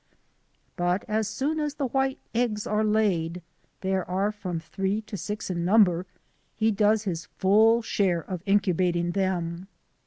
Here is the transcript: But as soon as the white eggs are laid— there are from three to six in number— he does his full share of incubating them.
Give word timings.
But 0.77 1.05
as 1.07 1.27
soon 1.27 1.59
as 1.59 1.75
the 1.75 1.85
white 1.85 2.17
eggs 2.33 2.65
are 2.65 2.83
laid— 2.83 3.43
there 3.81 4.03
are 4.09 4.31
from 4.31 4.59
three 4.59 4.99
to 5.01 5.15
six 5.15 5.51
in 5.51 5.63
number— 5.63 6.07
he 6.55 6.71
does 6.71 7.03
his 7.03 7.27
full 7.37 7.83
share 7.83 8.21
of 8.23 8.41
incubating 8.47 9.11
them. 9.11 9.67